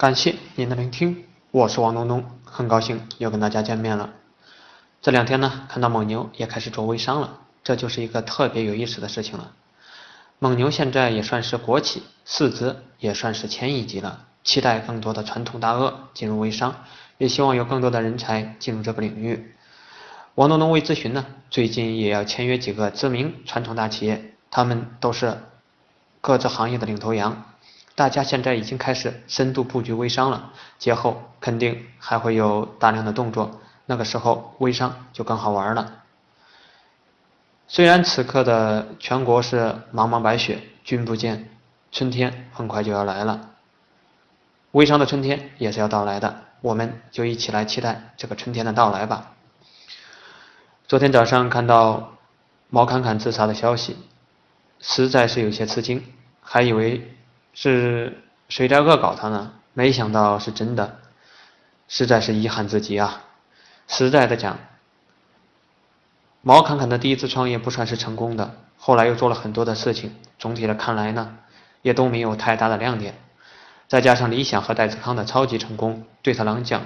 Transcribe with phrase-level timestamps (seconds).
[0.00, 4.14] 感谢您的聆听，我是王东东，很高兴又跟大家见面了。
[5.02, 9.52] 这两天呢，看到蒙牛也开始做微商了，这就是一个特别有意思的事情了。
[10.38, 16.74] 蒙牛现在也算是国企，市值也算是千亿级了，期待更多的传统大鳄进入微商，
[17.18, 19.54] 也希望有更多的人才进入这个领域。
[20.34, 25.36] 王东东微咨询呢，最近也要签约几个知名传统大企业，他们都是
[26.22, 27.44] 各自行业的领头羊。
[28.00, 35.98] 大家现在已经开始深度布局微商了，节后肯定还会有大量的动作，那个时候微商就更好玩了。
[37.68, 39.58] 虽然此刻的全国是
[39.92, 41.50] 茫茫白雪，君不见，
[41.92, 43.50] 春天很快就要来了，
[44.70, 49.32] 微商的春天也是要到来的，我们就一起来期待这个春天的到来吧。
[50.88, 52.14] 昨天早上看到
[52.70, 53.98] 毛侃侃自杀的消息，
[54.78, 56.02] 实在是有些吃惊，
[56.40, 57.14] 还以为。
[57.52, 59.52] 是谁在恶搞他呢？
[59.72, 60.98] 没想到是真的，
[61.88, 63.22] 实在是遗憾至极啊！
[63.86, 64.58] 实在的讲，
[66.42, 71.38] 毛侃侃的第一次创业不算是成功的，后来又做了很多的事情，总体的看来呢，
[71.82, 73.14] 也都没有太大的亮点。
[73.86, 76.82] 再加上理想和戴志康的超级成功，对他来讲，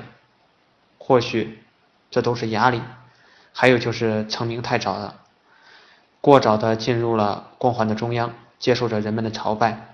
[0.99, 1.63] 或许
[2.11, 2.83] 这都是压力。
[3.53, 5.21] 还有就是成名太早了，
[6.21, 9.94] 过早的进入了光环的中央，接受着人们的朝拜。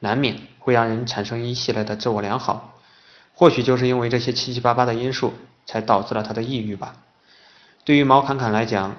[0.00, 2.74] 难免会让人产生一系列的自我良好，
[3.34, 5.34] 或许就是因为这些七七八八的因素，
[5.66, 6.96] 才导致了他的抑郁吧。
[7.84, 8.96] 对于毛侃侃来讲，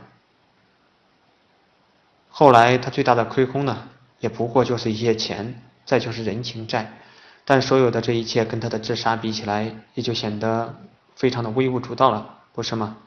[2.30, 3.88] 后来他最大的亏空呢，
[4.19, 6.97] 也不过就是一些钱，再就是人情债。
[7.45, 10.75] 但所有的这一切跟他的自杀比起来，也就显得
[11.16, 12.97] 非常的微不足道了，不是吗？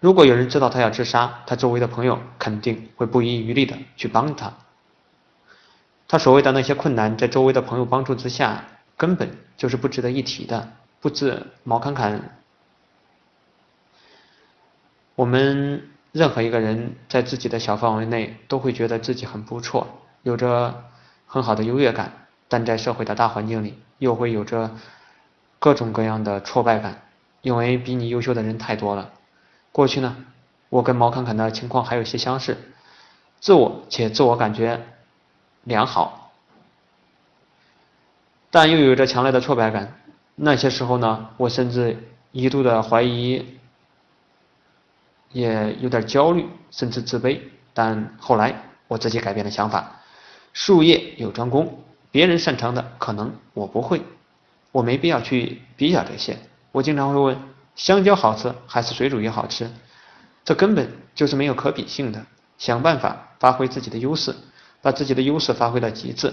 [0.00, 4.52] 如果有人知道他要自杀，他周围的朋友肯定会不遗余力的去帮他。
[6.06, 8.64] 他所谓的那些困难，在周围的朋友帮助之下，
[8.96, 10.68] 根本就是不值得一提的。
[11.00, 12.38] 不止毛侃侃，
[15.14, 19.86] 我们任何一个人在自己的小范围内，都会觉得自己很不错，
[20.22, 20.84] 有着
[21.26, 22.12] 很好的优越感。
[22.48, 24.70] 但在社会的大环境里，又会有着
[25.58, 27.02] 各种各样的挫败感，
[27.42, 29.10] 因为比你优秀的人太多了。
[29.72, 30.16] 过去呢，
[30.68, 32.56] 我跟毛侃侃的情况还有些相似，
[33.40, 34.86] 自我且自我感觉。
[35.64, 36.32] 良好，
[38.50, 40.00] 但又有着强烈的挫败感。
[40.36, 41.96] 那些时候呢，我甚至
[42.32, 43.58] 一度的怀疑，
[45.32, 47.40] 也有点焦虑，甚至自卑。
[47.72, 50.00] 但后来我自己改变了想法。
[50.52, 54.02] 术业有专攻，别人擅长的可能我不会，
[54.70, 56.38] 我没必要去比较这些。
[56.72, 57.38] 我经常会问：
[57.74, 59.70] 香蕉好吃还是水煮鱼好吃？
[60.44, 62.26] 这根本就是没有可比性的。
[62.58, 64.34] 想办法发挥自己的优势。
[64.84, 66.30] 把自己的优势发挥到极致，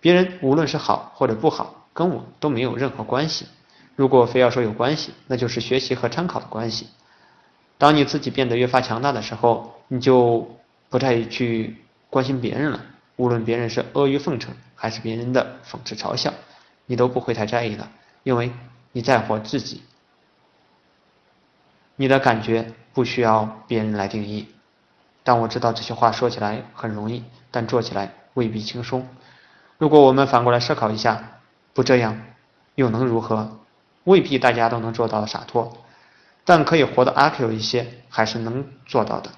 [0.00, 3.46] 别人无论是好或者不好，跟我都没有任何关系。
[3.94, 6.88] 如果非要说有关系，那就是学习和参考的关系。
[7.76, 10.48] 当你自己变得越发强大的时候，你就
[10.88, 11.76] 不再去
[12.08, 12.80] 关心别人了。
[13.16, 16.32] 无论别人是阿谀奉承，还是别人的讽刺嘲笑，
[16.86, 17.86] 你都不会太在意了，
[18.22, 18.50] 因为
[18.92, 19.82] 你在乎自己。
[21.96, 24.48] 你的感觉不需要别人来定义。
[25.30, 29.06] 但我知道这些话说起来很容易，但做起来未必轻松。
[29.78, 31.38] 如果我们反过来思考一下，
[31.72, 32.20] 不这样
[32.74, 33.60] 又能如何？
[34.02, 35.72] 未必大家都能做到的洒脱，
[36.44, 39.30] 但可以活得阿 Q 一些，还是能做到的。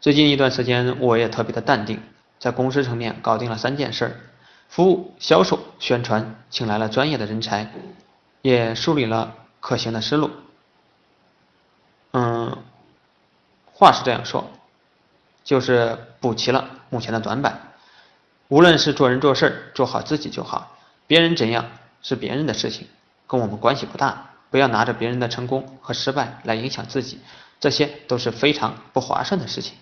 [0.00, 2.02] 最近一段时间，我也特别的淡定，
[2.40, 4.18] 在公司层面搞定了三件事：
[4.68, 7.70] 服务、销售、宣传，请来了专业的人才，
[8.40, 10.28] 也梳理了可行的思路。
[13.82, 14.48] 话是这样说，
[15.42, 17.72] 就是补齐了目前的短板。
[18.46, 20.76] 无论是做人做事做好自己就好，
[21.08, 21.66] 别人怎样
[22.00, 22.86] 是别人的事情，
[23.26, 24.28] 跟我们关系不大。
[24.50, 27.18] 不要拿着别人的成功和失败来影响自己，
[27.58, 29.74] 这些都是非常不划算的事情。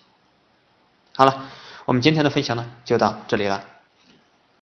[1.15, 1.51] 好了，
[1.85, 3.65] 我们今天的分享呢就到这里了。